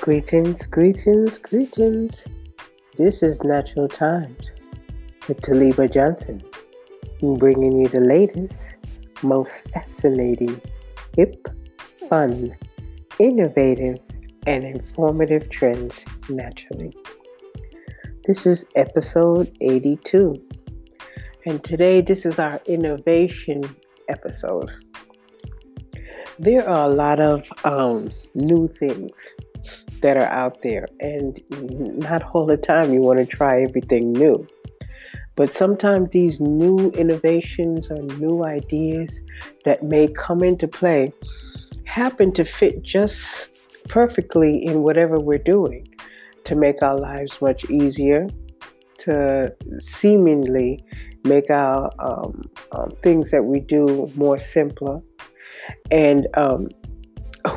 [0.00, 2.26] Greetings, greetings, greetings.
[2.96, 4.50] This is Natural Times
[5.28, 6.42] with Taliba Johnson,
[7.20, 8.78] bringing you the latest,
[9.22, 10.58] most fascinating,
[11.18, 11.46] hip,
[12.08, 12.56] fun,
[13.18, 13.98] innovative,
[14.46, 15.92] and informative trends
[16.30, 16.96] naturally.
[18.24, 20.42] This is episode 82,
[21.44, 23.62] and today this is our innovation
[24.08, 24.70] episode.
[26.38, 29.20] There are a lot of um, new things
[30.00, 30.88] that are out there.
[31.00, 31.40] And
[31.98, 34.46] not all the time you want to try everything new.
[35.36, 39.22] But sometimes these new innovations or new ideas
[39.64, 41.12] that may come into play
[41.84, 43.48] happen to fit just
[43.88, 45.88] perfectly in whatever we're doing
[46.44, 48.28] to make our lives much easier,
[48.98, 50.84] to seemingly
[51.24, 52.42] make our um,
[52.72, 55.00] um, things that we do more simpler.
[55.90, 56.68] And um,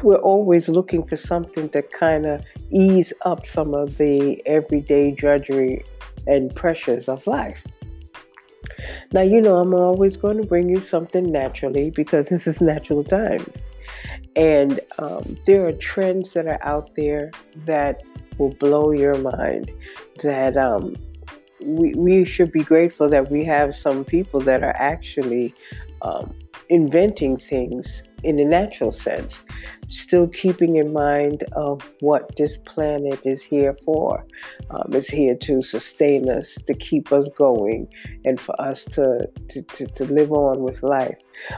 [0.03, 5.83] we're always looking for something to kind of ease up some of the everyday drudgery
[6.27, 7.61] and pressures of life.
[9.11, 13.03] Now, you know, I'm always going to bring you something naturally because this is natural
[13.03, 13.63] times.
[14.35, 17.31] And um, there are trends that are out there
[17.65, 18.01] that
[18.37, 19.71] will blow your mind.
[20.23, 20.95] That um,
[21.61, 25.53] we, we should be grateful that we have some people that are actually
[26.01, 26.33] um,
[26.69, 29.41] inventing things in the natural sense,
[29.87, 34.25] still keeping in mind of what this planet is here for.
[34.69, 37.87] Um, it's here to sustain us, to keep us going,
[38.25, 41.17] and for us to, to, to, to live on with life.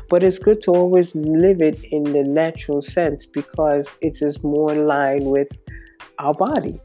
[0.09, 4.71] But it's good to always live it in the natural sense because it is more
[4.71, 5.51] in line with
[6.19, 6.79] our body.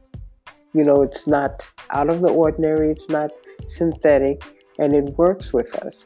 [0.72, 3.30] You know, it's not out of the ordinary, it's not
[3.66, 4.42] synthetic,
[4.78, 6.04] and it works with us.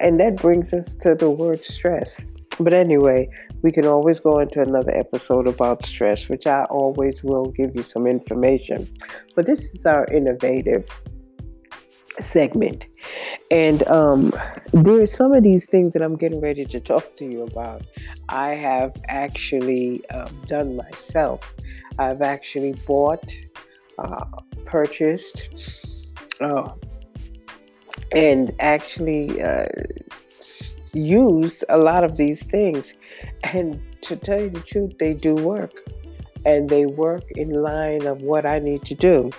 [0.00, 2.26] And that brings us to the word stress.
[2.60, 3.28] But anyway,
[3.62, 7.82] we can always go into another episode about stress, which I always will give you
[7.82, 8.88] some information.
[9.34, 10.88] But this is our innovative
[12.20, 12.84] segment.
[13.50, 14.32] And um,
[14.72, 17.82] there are some of these things that I'm getting ready to talk to you about.
[18.28, 21.54] I have actually um, done myself.
[21.98, 23.24] I've actually bought,
[23.98, 24.24] uh,
[24.64, 25.86] purchased,
[26.40, 26.70] uh,
[28.12, 29.66] and actually uh,
[30.94, 32.94] used a lot of these things.
[33.42, 35.72] And to tell you the truth, they do work.
[36.46, 39.30] And they work in line of what I need to do.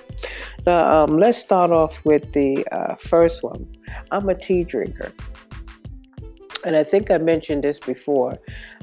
[0.66, 3.68] Now, um, let's start off with the uh, first one.
[4.12, 5.14] I'm a tea drinker.
[6.66, 8.40] And I think I mentioned this before.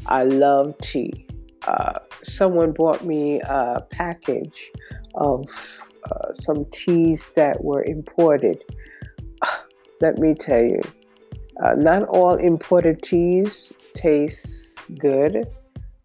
[0.06, 1.27] I love tea.
[1.66, 4.71] Uh, someone bought me a package
[5.16, 5.49] of
[6.10, 8.62] uh, some teas that were imported.
[10.00, 10.81] Let me tell you,
[11.64, 15.46] uh, not all imported teas taste good,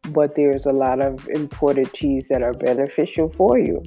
[0.10, 3.84] but there's a lot of imported teas that are beneficial for you.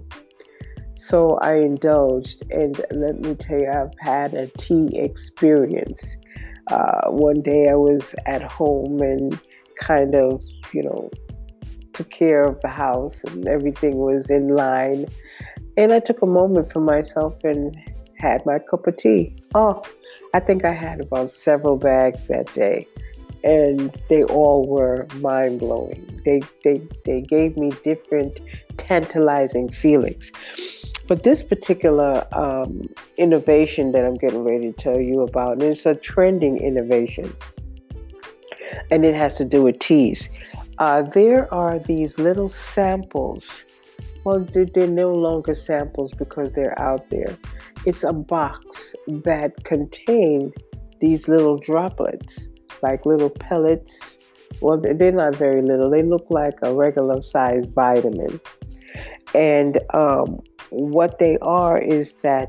[0.96, 6.16] So I indulged, and let me tell you, I've had a tea experience.
[6.70, 9.40] Uh, one day I was at home and
[9.80, 11.10] kind of, you know,
[11.94, 15.06] took care of the house and everything was in line.
[15.76, 17.74] And I took a moment for myself and
[18.18, 19.36] had my cup of tea.
[19.54, 19.82] Oh,
[20.32, 22.86] I think I had about several bags that day,
[23.42, 26.20] and they all were mind blowing.
[26.24, 28.40] They, they, they gave me different
[28.76, 30.30] tantalizing feelings.
[31.08, 35.96] But this particular um, innovation that I'm getting ready to tell you about is a
[35.96, 37.34] trending innovation,
[38.92, 40.28] and it has to do with teas.
[40.78, 43.64] Uh, there are these little samples.
[44.24, 47.38] Well, they're no longer samples because they're out there
[47.86, 50.54] it's a box that contained
[51.00, 52.48] these little droplets,
[52.82, 54.18] like little pellets.
[54.60, 55.90] Well, they're not very little.
[55.90, 58.40] They look like a regular sized vitamin.
[59.34, 62.48] And um, what they are is that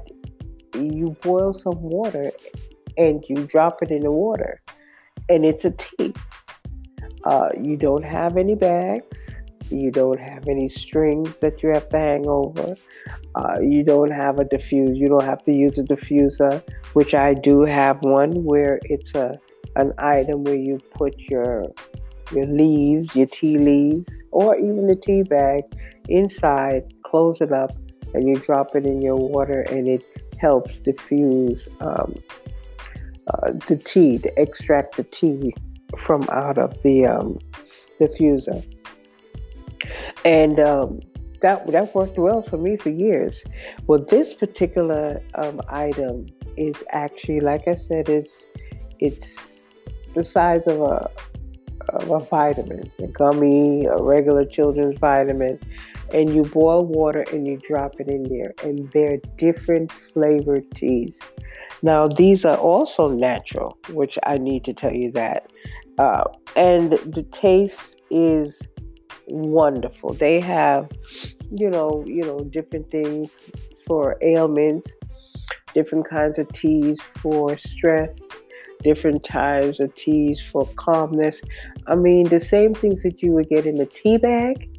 [0.75, 2.31] you boil some water
[2.97, 4.61] and you drop it in the water,
[5.29, 6.13] and it's a tea.
[7.23, 9.41] Uh, you don't have any bags.
[9.71, 12.75] You don't have any strings that you have to hang over.
[13.35, 14.97] Uh, you don't have a diffuse.
[14.97, 16.61] You don't have to use a diffuser,
[16.93, 19.39] which I do have one where it's a
[19.77, 21.65] an item where you put your
[22.33, 25.63] your leaves, your tea leaves, or even the tea bag
[26.07, 27.71] inside, close it up,
[28.13, 30.05] and you drop it in your water, and it
[30.39, 32.15] helps diffuse um,
[33.27, 35.53] uh, the tea, to extract the tea
[35.97, 37.37] from out of the um,
[37.99, 38.63] diffuser
[40.25, 40.99] and um,
[41.41, 43.43] that that worked well for me for years.
[43.87, 46.27] Well, this particular um, item
[46.57, 48.47] is actually, like I said, is
[48.99, 49.73] it's
[50.13, 51.09] the size of a
[51.89, 55.59] of a vitamin, a gummy, a regular children's vitamin,
[56.13, 58.53] and you boil water and you drop it in there.
[58.63, 61.21] And they're different flavored teas.
[61.81, 65.51] Now, these are also natural, which I need to tell you that.
[65.97, 66.23] Uh,
[66.55, 68.61] and the taste is
[69.27, 70.13] wonderful.
[70.13, 70.89] They have,
[71.51, 73.31] you know, you know, different things
[73.85, 74.95] for ailments,
[75.73, 78.39] different kinds of teas for stress,
[78.83, 81.41] different types of teas for calmness.
[81.87, 84.69] I mean, the same things that you would get in a tea bag,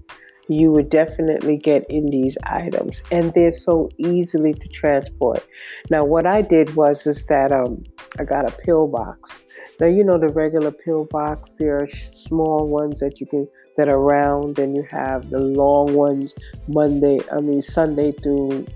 [0.52, 5.44] you would definitely get in these items and they're so easily to transport.
[5.90, 7.84] Now what i did was is that um,
[8.19, 9.43] i got a pill box.
[9.81, 13.88] Now you know the regular pill box there are small ones that you can that
[13.88, 16.34] are round and you have the long ones
[16.69, 18.66] monday i mean sunday through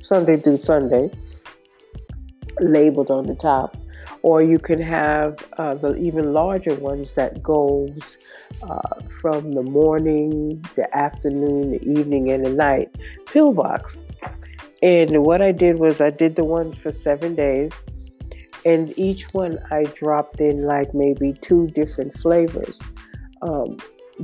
[0.00, 1.10] sunday through sunday
[2.60, 3.76] labeled on the top
[4.24, 8.16] or you can have uh, the even larger ones that goes
[8.62, 12.88] uh, from the morning, the afternoon, the evening, and the night
[13.26, 14.00] pillbox.
[14.82, 17.70] And what I did was I did the one for seven days,
[18.64, 22.80] and each one I dropped in like maybe two different flavors.
[23.42, 23.76] Um,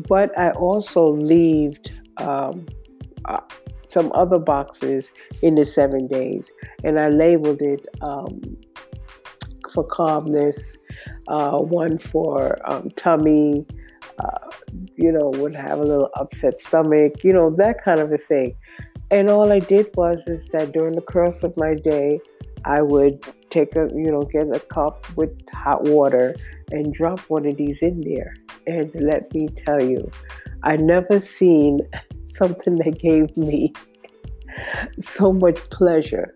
[0.09, 2.65] but I also left um,
[3.27, 3.41] uh,
[3.89, 5.11] some other boxes
[5.43, 6.51] in the seven days,
[6.85, 8.57] and I labeled it um,
[9.73, 10.77] for calmness,
[11.29, 13.67] uh, one for um, tummy,
[14.19, 14.51] uh,
[14.97, 18.55] you know, would have a little upset stomach, you know, that kind of a thing.
[19.11, 22.21] And all I did was is that during the course of my day,
[22.65, 26.37] I would take a, you know, get a cup with hot water
[26.71, 28.35] and drop one of these in there.
[28.67, 30.11] And let me tell you,
[30.63, 31.81] I never seen
[32.27, 33.73] something that gave me
[35.01, 36.35] so much pleasure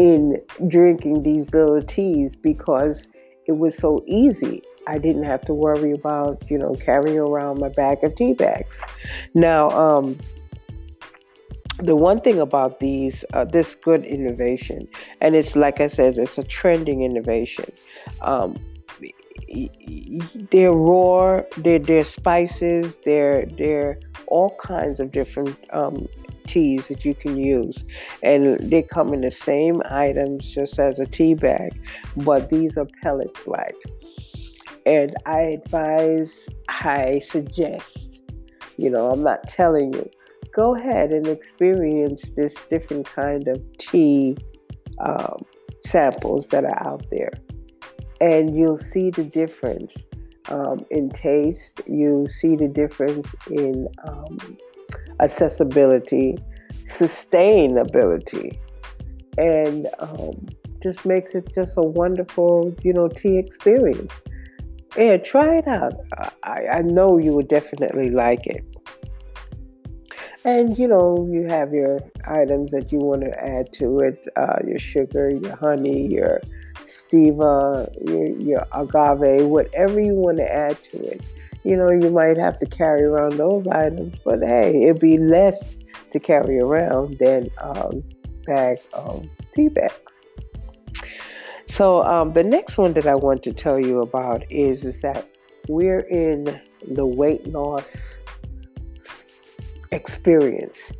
[0.00, 3.06] in drinking these little teas because
[3.46, 4.62] it was so easy.
[4.86, 8.80] I didn't have to worry about, you know, carrying around my bag of tea bags.
[9.34, 10.18] Now, um,
[11.78, 14.88] the one thing about these, uh, this good innovation,
[15.20, 17.70] and it's like I said, it's a trending innovation.
[18.22, 18.58] Um,
[20.50, 26.06] they're raw, they're, they're spices, they're, they're all kinds of different um,
[26.46, 27.84] teas that you can use.
[28.22, 31.80] And they come in the same items just as a tea bag,
[32.16, 33.76] but these are pellets like.
[34.86, 38.22] And I advise, I suggest,
[38.76, 40.08] you know, I'm not telling you,
[40.54, 44.36] go ahead and experience this different kind of tea
[45.00, 45.44] um,
[45.84, 47.32] samples that are out there.
[48.20, 50.06] And you'll see the difference
[50.48, 54.58] um, in taste, you see the difference in um,
[55.20, 56.36] accessibility,
[56.84, 58.58] sustainability,
[59.38, 60.48] and um,
[60.82, 64.20] just makes it just a wonderful, you know, tea experience.
[64.96, 65.94] Yeah, try it out.
[66.42, 68.64] I, I know you would definitely like it.
[70.44, 74.56] And you know, you have your items that you want to add to it uh,
[74.66, 76.40] your sugar, your honey, your
[76.90, 81.22] stevia, your, your agave, whatever you want to add to it
[81.62, 85.80] you know, you might have to carry around those items, but hey, it'd be less
[86.10, 87.90] to carry around than a
[88.46, 90.20] bag of tea bags.
[91.68, 95.28] So um, the next one that I want to tell you about is, is that
[95.68, 96.60] we're in
[96.90, 98.18] the weight loss
[99.92, 100.92] experience.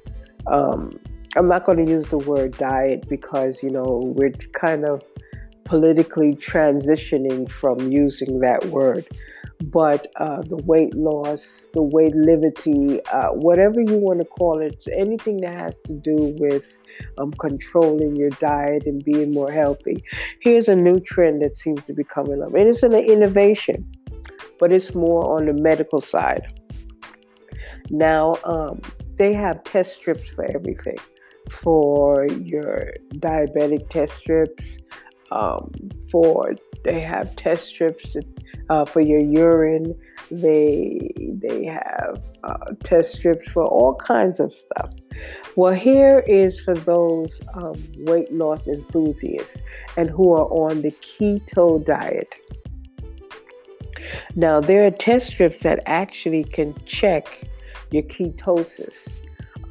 [0.46, 1.00] Um,
[1.36, 5.02] I'm not going to use the word diet because, you know, we're kind of
[5.70, 9.06] politically transitioning from using that word
[9.64, 14.82] but uh, the weight loss, the weight liberty, uh, whatever you want to call it,
[14.96, 16.78] anything that has to do with
[17.18, 20.02] um, controlling your diet and being more healthy.
[20.40, 23.90] Here's a new trend that seems to be coming up, and it's an innovation,
[24.58, 26.46] but it's more on the medical side.
[27.90, 28.80] Now, um,
[29.16, 30.96] they have test strips for everything
[31.50, 34.78] for your diabetic test strips,
[35.30, 35.70] um,
[36.10, 38.16] for they have test strips
[38.68, 39.98] uh, for your urine.
[40.30, 44.94] They they have uh, test strips for all kinds of stuff.
[45.56, 49.58] Well, here is for those um, weight loss enthusiasts
[49.96, 52.34] and who are on the keto diet.
[54.34, 57.46] Now, there are test strips that actually can check
[57.90, 59.14] your ketosis.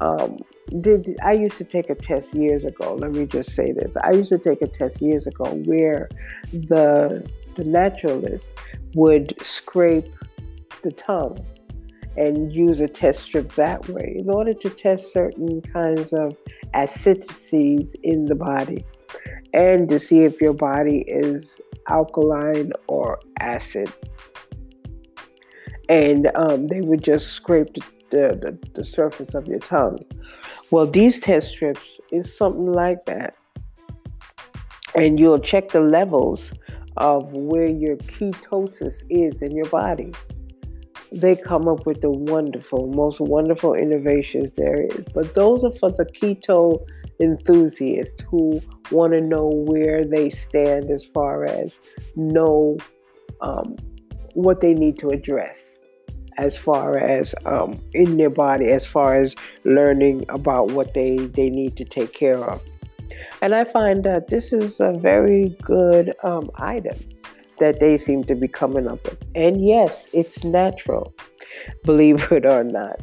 [0.00, 0.38] Um,
[0.80, 2.94] did I used to take a test years ago.
[2.94, 3.96] Let me just say this.
[4.02, 6.08] I used to take a test years ago where
[6.52, 8.54] the the naturalist
[8.94, 10.12] would scrape
[10.82, 11.44] the tongue
[12.16, 16.36] and use a test strip that way in order to test certain kinds of
[16.74, 18.84] acidities in the body
[19.52, 23.92] and to see if your body is alkaline or acid.
[25.90, 29.98] and um, they would just scrape the, the, the surface of your tongue.
[30.70, 33.34] Well, these test strips is something like that.
[34.94, 36.52] And you'll check the levels
[36.96, 40.12] of where your ketosis is in your body.
[41.12, 45.04] They come up with the wonderful, most wonderful innovations there is.
[45.14, 46.86] But those are for the keto
[47.20, 51.78] enthusiasts who want to know where they stand as far as
[52.16, 52.76] know
[53.40, 53.76] um,
[54.34, 55.79] what they need to address
[56.40, 61.50] as far as um, in their body, as far as learning about what they, they
[61.50, 62.62] need to take care of.
[63.42, 66.96] And I find that this is a very good um, item
[67.58, 69.22] that they seem to be coming up with.
[69.34, 71.14] And yes, it's natural,
[71.84, 73.00] believe it or not.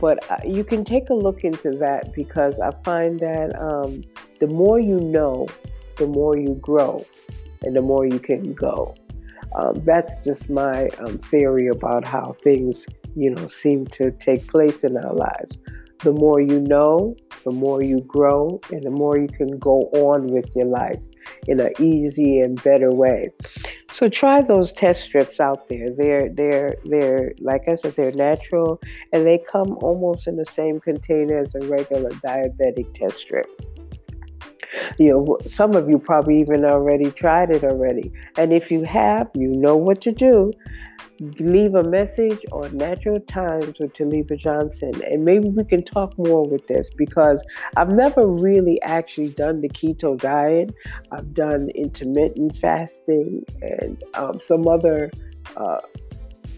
[0.00, 4.02] But uh, you can take a look into that because I find that um,
[4.38, 5.48] the more you know,
[5.96, 7.04] the more you grow,
[7.62, 8.94] and the more you can go.
[9.56, 14.84] Um, that's just my um, theory about how things, you know, seem to take place
[14.84, 15.58] in our lives.
[16.00, 20.28] The more you know, the more you grow, and the more you can go on
[20.28, 20.98] with your life
[21.46, 23.28] in an easy and better way.
[23.90, 25.90] So try those test strips out there.
[25.90, 28.80] They're they're they're like I said, they're natural,
[29.12, 33.46] and they come almost in the same container as a regular diabetic test strip
[34.98, 38.12] you know, some of you probably even already tried it already.
[38.36, 40.52] And if you have, you know what to do.
[41.38, 46.48] Leave a message on Natural Times with Taliba Johnson, and maybe we can talk more
[46.48, 47.42] with this because
[47.76, 50.74] I've never really actually done the keto diet.
[51.12, 55.10] I've done intermittent fasting and um, some other
[55.56, 55.80] uh,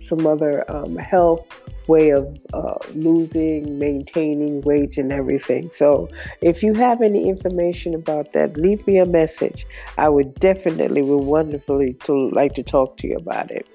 [0.00, 5.70] some other um, health way of uh, losing, maintaining weight, and everything.
[5.74, 6.08] So,
[6.40, 9.66] if you have any information about that, leave me a message.
[9.98, 13.66] I would definitely, would wonderfully to like to talk to you about it.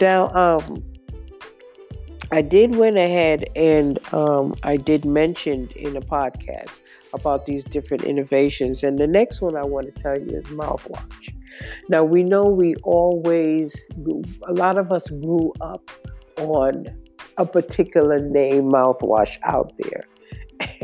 [0.00, 0.82] Now, um,
[2.30, 6.70] I did went ahead and um, I did mention in a podcast
[7.14, 11.34] about these different innovations, and the next one I want to tell you is mouthwash.
[11.88, 13.74] Now we know we always,
[14.46, 15.90] a lot of us grew up
[16.36, 16.86] on
[17.38, 20.04] a particular name mouthwash out there.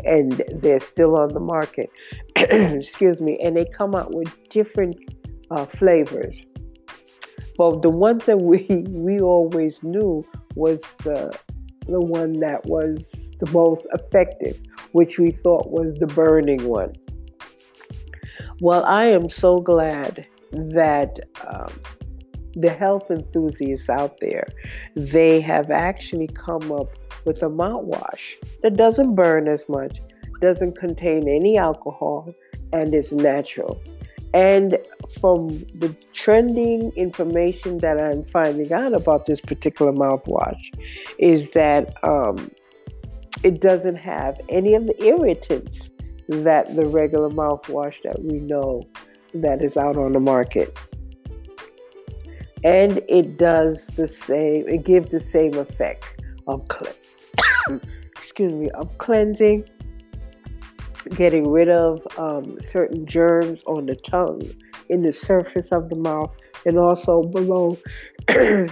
[0.05, 1.89] And they're still on the market.
[2.35, 3.37] Excuse me.
[3.43, 4.97] And they come out with different
[5.51, 6.41] uh, flavors.
[7.57, 11.37] But the one that we we always knew was the
[11.87, 16.93] the one that was the most effective, which we thought was the burning one.
[18.59, 21.71] Well, I am so glad that um,
[22.55, 24.47] the health enthusiasts out there,
[24.95, 26.89] they have actually come up
[27.25, 29.97] with a mouthwash that doesn't burn as much,
[30.41, 32.33] doesn't contain any alcohol,
[32.73, 33.81] and is natural.
[34.33, 34.77] And
[35.21, 40.59] from the trending information that I'm finding out about this particular mouthwash,
[41.17, 42.51] is that um,
[43.43, 45.89] it doesn't have any of the irritants
[46.27, 48.83] that the regular mouthwash that we know
[49.33, 50.77] that is out on the market
[52.63, 56.65] and it does the same it gives the same effect of
[58.17, 59.63] excuse me of cleansing
[61.11, 64.41] getting rid of um, certain germs on the tongue
[64.89, 66.35] in the surface of the mouth
[66.65, 67.77] and also below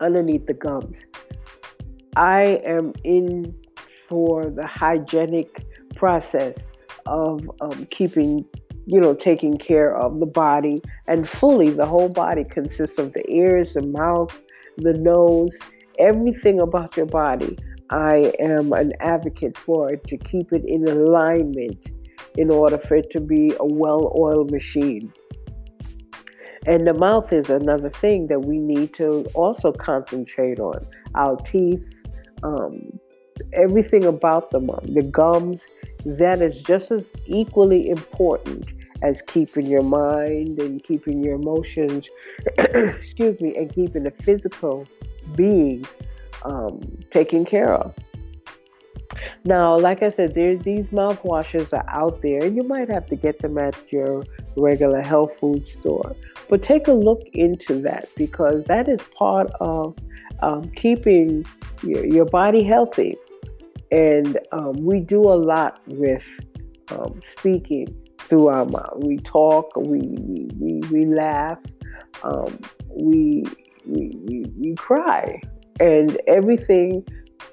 [0.00, 1.06] underneath the gums.
[2.16, 3.54] I am in
[4.08, 6.72] for the hygienic process
[7.06, 8.44] of um, keeping
[8.88, 13.22] you know, taking care of the body and fully the whole body consists of the
[13.30, 14.40] ears, the mouth,
[14.78, 15.58] the nose,
[15.98, 17.58] everything about your body.
[17.90, 21.90] I am an advocate for it to keep it in alignment
[22.38, 25.12] in order for it to be a well oiled machine.
[26.66, 30.86] And the mouth is another thing that we need to also concentrate on.
[31.14, 31.86] Our teeth,
[32.42, 32.98] um,
[33.52, 35.66] everything about the mouth, the gums,
[36.18, 42.08] that is just as equally important as keeping your mind and keeping your emotions,
[42.58, 44.86] excuse me, and keeping the physical
[45.34, 45.84] being
[46.44, 47.96] um, taken care of.
[49.44, 53.16] Now, like I said, there's these mouthwashes are out there, and you might have to
[53.16, 54.24] get them at your
[54.56, 56.14] regular health food store.
[56.48, 59.96] But take a look into that because that is part of
[60.40, 61.46] um, keeping
[61.82, 63.16] your, your, body healthy.
[63.90, 66.40] And um, we do a lot with
[66.90, 68.98] um, speaking through our mouth.
[68.98, 71.60] We talk, we we, we, we laugh,
[72.22, 72.58] um,
[72.88, 73.44] we,
[73.86, 75.40] we, we we cry,
[75.80, 77.06] and everything.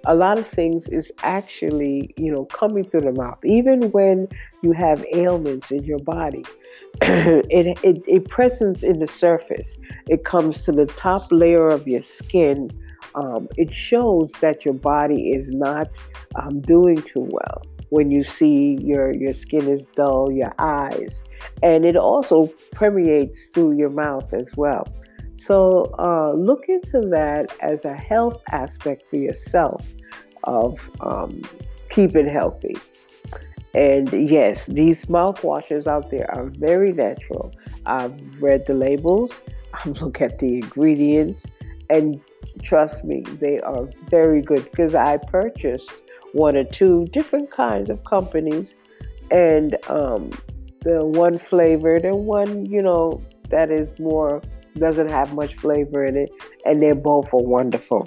[0.08, 3.40] A lot of things is actually, you know, coming through the mouth.
[3.44, 4.28] Even when
[4.62, 6.44] you have ailments in your body,
[7.02, 9.78] it, it, it presents in the surface.
[10.08, 12.70] It comes to the top layer of your skin.
[13.16, 15.88] Um, it shows that your body is not
[16.36, 21.24] um, doing too well when you see your your skin is dull, your eyes,
[21.64, 24.88] and it also permeates through your mouth as well.
[25.36, 29.86] So uh, look into that as a health aspect for yourself
[30.46, 31.42] of um,
[31.90, 32.78] keeping healthy.
[33.74, 37.54] And yes, these mouthwashes out there are very natural.
[37.86, 41.46] I've read the labels, I've looked at the ingredients,
[41.90, 42.22] and
[42.64, 45.92] trust me, they are very good because I purchased
[46.36, 48.76] one or two different kinds of companies,
[49.32, 50.32] and um,
[50.82, 54.42] the one flavored and one, you know, that is more
[54.78, 56.30] doesn't have much flavor in it,
[56.66, 58.06] and they're both are wonderful.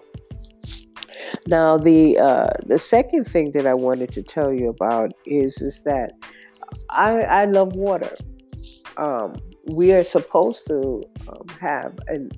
[1.46, 5.82] Now, the uh, the second thing that I wanted to tell you about is is
[5.84, 6.12] that
[6.90, 8.14] I I love water.
[8.98, 12.28] Um, we are supposed to um, have a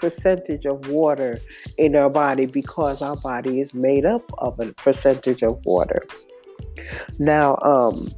[0.00, 1.38] percentage of water
[1.78, 6.02] in our body because our body is made up of a percentage of water.
[7.18, 8.08] Now, um,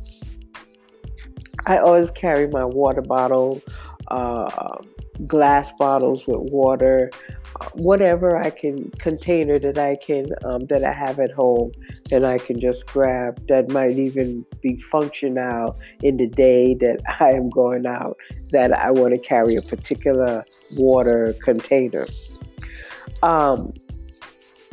[1.66, 3.60] I always carry my water bottle,
[4.08, 4.78] uh,
[5.26, 7.10] glass bottles with water
[7.74, 11.72] whatever I can container that I can um, that I have at home
[12.10, 17.30] that I can just grab that might even be functional in the day that I
[17.30, 18.16] am going out
[18.50, 20.44] that I want to carry a particular
[20.76, 22.06] water container.
[23.22, 23.72] Um,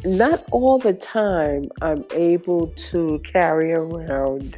[0.06, 4.58] not all the time I'm able to carry around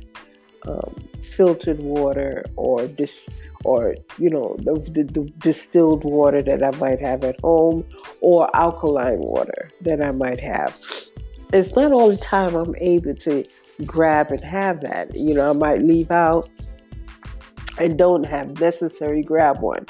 [0.68, 0.96] um,
[1.36, 3.28] filtered water or this
[3.64, 7.86] or you know the, the, the, distilled water that I might have at home
[8.22, 10.76] or alkaline water that I might have.
[11.54, 13.46] It's not all the time I'm able to
[13.86, 15.16] grab and have that.
[15.16, 16.50] You know, I might leave out
[17.78, 19.86] and don't have necessary grab one.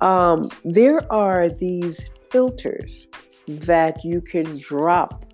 [0.00, 3.06] Um, there are these filters
[3.46, 5.24] that you can drop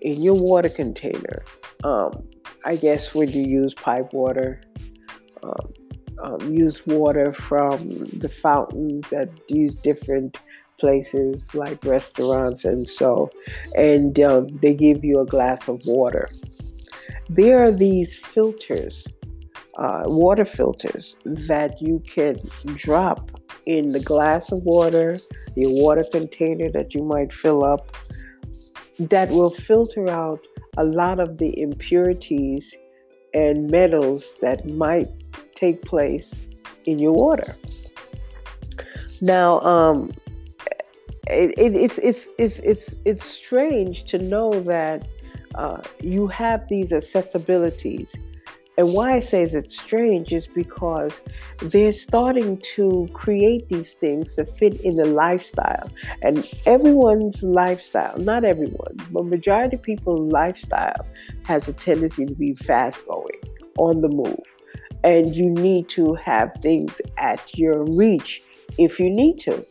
[0.00, 1.42] in your water container.
[1.84, 2.27] Um,
[2.64, 4.60] I guess when you use pipe water,
[5.42, 5.72] um,
[6.22, 10.38] um, use water from the fountains at these different
[10.78, 13.30] places like restaurants and so,
[13.76, 16.28] and um, they give you a glass of water.
[17.28, 19.06] There are these filters,
[19.78, 22.40] uh, water filters, that you can
[22.74, 23.30] drop
[23.66, 25.20] in the glass of water,
[25.54, 27.96] your water container that you might fill up,
[28.98, 30.40] that will filter out
[30.76, 32.74] a lot of the impurities
[33.34, 35.08] and metals that might
[35.54, 36.34] take place
[36.86, 37.54] in your water.
[39.20, 40.12] Now, um,
[41.26, 45.06] it, it, it's, it's, it's, it's, it's strange to know that
[45.54, 48.16] uh, you have these accessibilities.
[48.78, 51.20] And why I say it's strange is because
[51.60, 55.90] they're starting to create these things to fit in the lifestyle.
[56.22, 61.04] And everyone's lifestyle, not everyone, but majority of people's lifestyle
[61.44, 63.40] has a tendency to be fast going,
[63.78, 64.40] on the move
[65.04, 68.42] and you need to have things at your reach
[68.78, 69.64] if you need to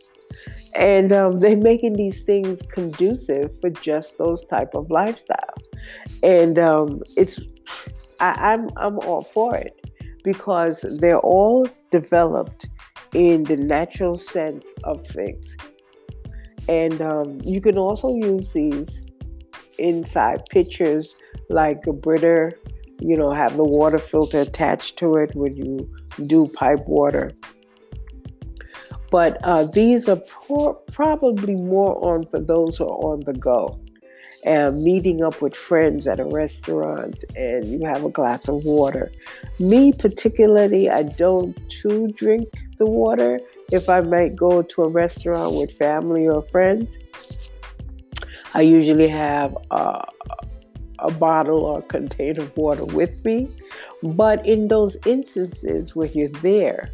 [0.74, 5.54] and um, they're making these things conducive for just those type of lifestyle
[6.22, 7.38] and um, it's
[8.20, 9.84] I, I'm, I'm all for it
[10.24, 12.68] because they're all developed
[13.12, 15.56] in the natural sense of things
[16.68, 19.06] and um, you can also use these
[19.78, 21.14] inside pictures
[21.48, 22.52] like a Brita
[23.00, 25.88] you know, have the water filter attached to it when you
[26.26, 27.30] do pipe water.
[29.10, 30.20] But uh, these are
[30.92, 33.80] probably more on for those who are on the go
[34.44, 39.10] and meeting up with friends at a restaurant and you have a glass of water.
[39.58, 42.48] Me, particularly, I don't too drink
[42.78, 43.40] the water.
[43.70, 46.96] If I might go to a restaurant with family or friends,
[48.54, 50.04] I usually have uh,
[50.98, 53.48] a bottle or container of water with me.
[54.02, 56.90] But in those instances where you're there,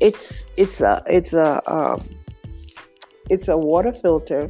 [0.00, 2.08] it's it's a it's a um,
[3.28, 4.48] it's a water filter,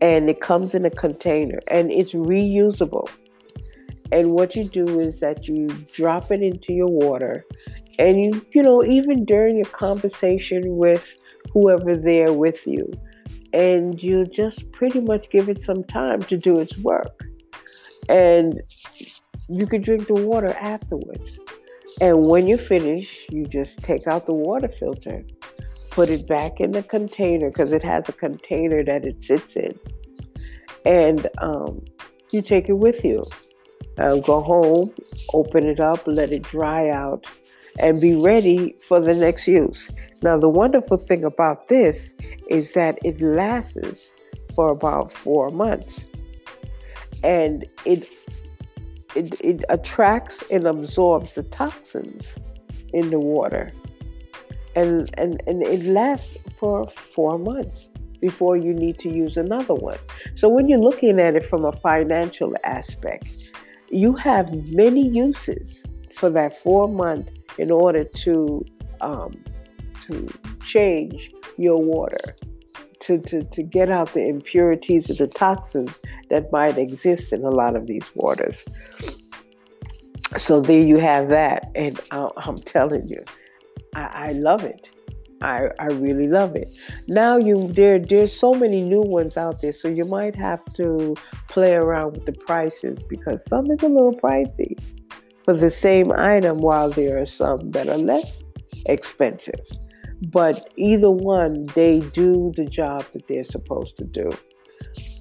[0.00, 3.08] and it comes in a container, and it's reusable.
[4.10, 7.44] And what you do is that you drop it into your water,
[7.98, 11.06] and you you know even during your conversation with
[11.52, 12.90] whoever there with you,
[13.52, 17.24] and you just pretty much give it some time to do its work.
[18.08, 18.60] And
[19.48, 21.38] you can drink the water afterwards.
[22.00, 25.24] And when you finish, you just take out the water filter,
[25.98, 29.76] put it back in the container because it has a container that it sits in,
[30.86, 31.84] and um,
[32.30, 33.24] you take it with you.
[33.98, 34.94] Uh, go home,
[35.34, 37.26] open it up, let it dry out,
[37.80, 39.90] and be ready for the next use.
[40.22, 42.14] Now, the wonderful thing about this
[42.48, 44.12] is that it lasts
[44.54, 46.04] for about four months
[47.24, 48.08] and it,
[49.16, 52.36] it, it attracts and absorbs the toxins
[52.92, 53.72] in the water.
[54.78, 57.88] And, and, and it lasts for four months
[58.20, 59.98] before you need to use another one.
[60.34, 63.28] So when you're looking at it from a financial aspect,
[63.90, 68.64] you have many uses for that four month in order to
[69.00, 69.32] um,
[70.02, 70.28] to
[70.64, 72.36] change your water,
[73.00, 75.98] to, to, to get out the impurities and the toxins
[76.30, 78.58] that might exist in a lot of these waters.
[80.36, 83.24] So there you have that, and I, am telling you,
[83.94, 84.88] I, I love it.
[85.40, 86.68] I, I really love it.
[87.06, 91.16] Now you there there's so many new ones out there, so you might have to
[91.48, 94.76] play around with the prices because some is a little pricey
[95.44, 98.42] for the same item, while there are some that are less
[98.86, 99.60] expensive.
[100.32, 104.30] But either one, they do the job that they're supposed to do.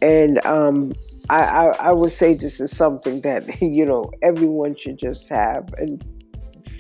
[0.02, 0.94] And um,
[1.30, 5.72] I, I, I would say this is something that you know everyone should just have
[5.78, 6.04] and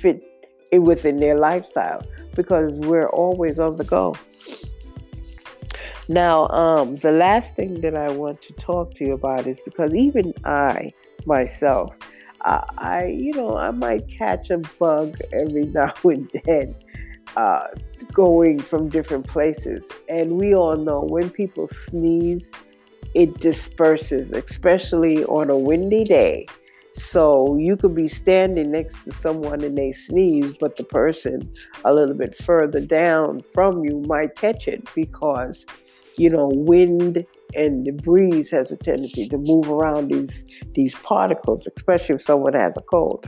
[0.01, 0.36] fit it
[0.71, 2.01] within their lifestyle
[2.35, 4.15] because we're always on the go.
[6.09, 9.93] Now, um, the last thing that I want to talk to you about is because
[9.93, 10.93] even I
[11.25, 11.97] myself,
[12.41, 16.75] uh, I, you know, I might catch a bug every now and then
[17.35, 17.67] uh,
[18.13, 19.83] going from different places.
[20.07, 22.51] And we all know when people sneeze,
[23.13, 26.47] it disperses, especially on a windy day.
[26.97, 31.49] So you could be standing next to someone and they sneeze, but the person
[31.85, 35.65] a little bit further down from you might catch it because,
[36.17, 37.23] you know, wind
[37.55, 42.53] and the breeze has a tendency to move around these these particles, especially if someone
[42.53, 43.25] has a cold.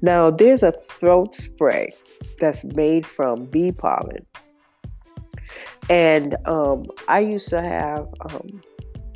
[0.00, 1.92] Now, there's a throat spray
[2.40, 4.24] that's made from bee pollen.
[5.90, 8.62] And um, I used to have um,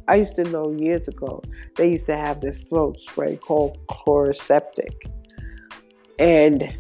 [0.09, 1.43] I used to know years ago
[1.77, 4.95] they used to have this throat spray called Chloraseptic.
[6.19, 6.77] And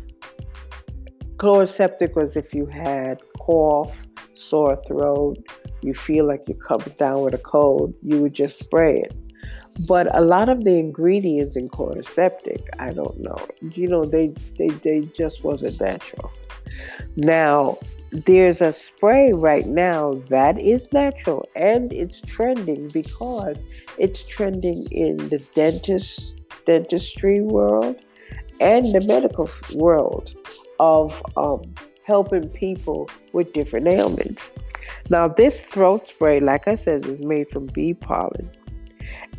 [1.36, 3.96] Chloraseptic was if you had cough,
[4.34, 5.38] sore throat,
[5.82, 9.14] you feel like you're coming down with a cold, you would just spray it.
[9.88, 13.38] But a lot of the ingredients in Chloraseptic, I don't know.
[13.60, 16.30] You know, they they, they just wasn't natural.
[17.16, 17.78] Now,
[18.12, 23.56] there's a spray right now that is natural and it's trending because
[23.98, 26.34] it's trending in the dentist
[26.66, 27.96] dentistry world
[28.60, 30.34] and the medical world
[30.78, 31.62] of um,
[32.04, 34.50] helping people with different ailments.
[35.08, 38.50] Now, this throat spray, like I said, is made from bee pollen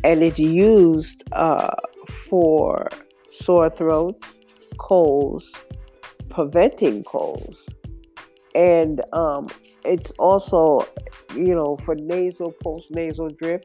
[0.02, 1.74] and it's used uh,
[2.28, 2.88] for
[3.30, 4.34] sore throats,
[4.78, 5.50] colds,
[6.28, 7.68] preventing colds
[8.54, 9.46] and um,
[9.84, 10.86] it's also
[11.34, 13.64] you know for nasal post nasal drip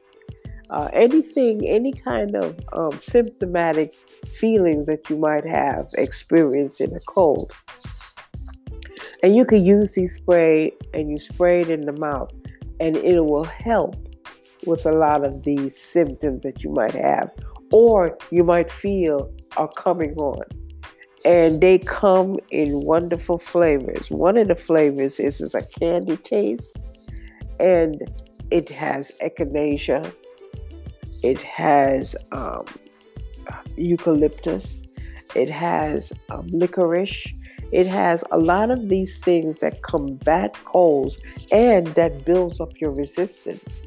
[0.70, 3.94] uh, anything any kind of um, symptomatic
[4.38, 7.52] feelings that you might have experienced in a cold.
[9.22, 12.32] And you can use these spray and you spray it in the mouth
[12.78, 13.96] and it will help
[14.66, 17.30] with a lot of these symptoms that you might have
[17.72, 20.42] or you might feel are coming on
[21.24, 24.10] and they come in wonderful flavors.
[24.10, 26.76] One of the flavors is, is a candy taste,
[27.58, 28.02] and
[28.50, 30.12] it has echinacea,
[31.22, 32.64] it has um,
[33.76, 34.82] eucalyptus,
[35.34, 37.28] it has um, licorice,
[37.72, 41.18] it has a lot of these things that combat colds
[41.52, 43.80] and that builds up your resistance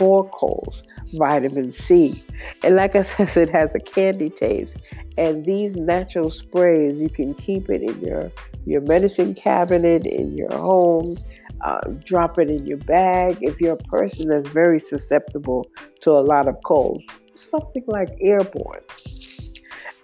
[0.00, 0.82] for colds,
[1.18, 2.22] vitamin C.
[2.64, 4.78] And like I said, it has a candy taste.
[5.18, 8.32] And these natural sprays, you can keep it in your,
[8.64, 11.18] your medicine cabinet, in your home,
[11.60, 13.36] uh, drop it in your bag.
[13.42, 18.80] If you're a person that's very susceptible to a lot of colds, something like airborne.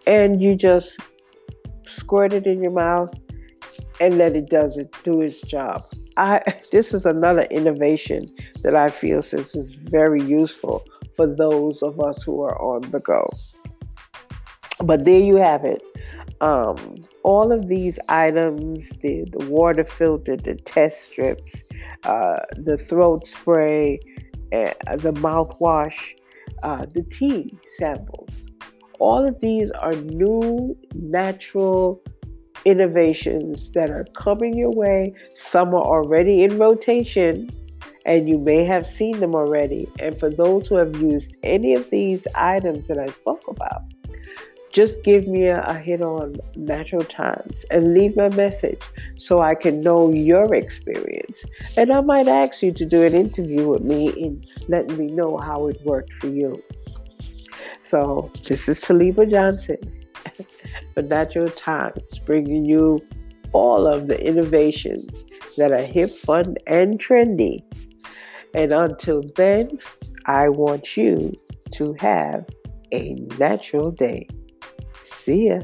[0.07, 1.01] And you just
[1.87, 3.15] squirt it in your mouth
[3.99, 5.81] and let it does it do its job.
[6.17, 12.01] I this is another innovation that I feel since is very useful for those of
[12.01, 13.31] us who are on the go.
[14.83, 15.83] But there you have it.
[16.43, 21.63] Um, all of these items the, the water filter, the test strips,
[22.05, 23.99] uh, the throat spray,
[24.53, 25.97] uh, the mouthwash,
[26.63, 28.29] uh, the tea samples.
[28.99, 32.03] All of these are new, natural
[32.65, 35.15] innovations that are coming your way.
[35.35, 37.51] Some are already in rotation,
[38.05, 39.89] and you may have seen them already.
[39.99, 43.83] And for those who have used any of these items that I spoke about,
[44.73, 48.83] just give me a, a, hit on Natural Times and leave a message
[49.17, 51.45] so I can know your experience.
[51.79, 55.39] And I might ask you to do an interview with me and let me know
[55.39, 56.63] how it worked for you.
[57.81, 59.79] So, this is Taliba Johnson
[60.95, 63.03] for Natural Times, bringing you
[63.53, 65.25] all of the innovations
[65.57, 67.63] that are hip, fun, and trendy.
[68.55, 69.79] And until then,
[70.27, 71.35] I want you
[71.73, 72.47] to have
[72.93, 74.29] a natural day.
[75.03, 75.61] See ya.